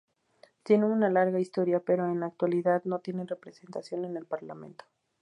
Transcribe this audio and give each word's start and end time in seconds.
Tiene 0.63 0.87
una 0.87 1.11
larga 1.11 1.39
historia, 1.39 1.79
pero 1.79 2.07
en 2.09 2.21
la 2.21 2.25
actualidad, 2.25 2.83
no 2.85 3.01
tiene 3.01 3.23
representación 3.27 4.03
en 4.03 4.17
el 4.17 4.25
Parlamento. 4.25 4.83